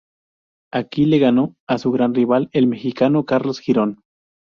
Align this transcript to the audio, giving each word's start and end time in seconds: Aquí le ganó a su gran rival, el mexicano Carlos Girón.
Aquí 0.73 1.05
le 1.05 1.19
ganó 1.19 1.57
a 1.67 1.77
su 1.77 1.91
gran 1.91 2.15
rival, 2.15 2.49
el 2.53 2.65
mexicano 2.65 3.23
Carlos 3.25 3.59
Girón. 3.59 4.01